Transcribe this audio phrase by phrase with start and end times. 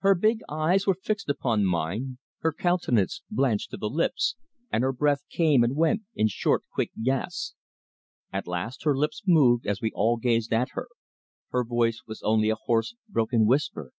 [0.00, 4.36] Her big eyes were fixed upon mine, her countenance blanched to the lips,
[4.70, 7.54] and her breath came and went in short, quick gasps.
[8.30, 10.88] At last her lips moved, as we all gazed at her.
[11.48, 13.92] Her voice was only a hoarse, broken whisper.